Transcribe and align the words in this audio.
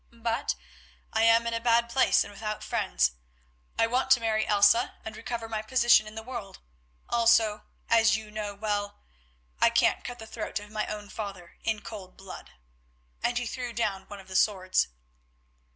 But 0.23 0.55
I 1.13 1.21
am 1.25 1.45
in 1.45 1.53
a 1.53 1.59
bad 1.59 1.87
place 1.87 2.23
and 2.23 2.33
without 2.33 2.63
friends. 2.63 3.11
I 3.77 3.85
want 3.85 4.09
to 4.09 4.19
marry 4.19 4.47
Elsa 4.47 4.95
and 5.05 5.15
recover 5.15 5.47
my 5.47 5.61
position 5.61 6.07
in 6.07 6.15
the 6.15 6.23
world; 6.23 6.57
also, 7.07 7.65
as 7.87 8.17
you 8.17 8.31
know 8.31 8.55
well, 8.55 8.97
I 9.61 9.69
can't 9.69 10.03
cut 10.03 10.17
the 10.17 10.25
throat 10.25 10.57
of 10.57 10.71
my 10.71 10.87
own 10.87 11.09
father 11.09 11.59
in 11.63 11.81
cold 11.81 12.17
blood," 12.17 12.49
and 13.21 13.37
he 13.37 13.45
threw 13.45 13.73
down 13.73 14.07
one 14.07 14.19
of 14.19 14.27
the 14.27 14.35
swords. 14.35 14.87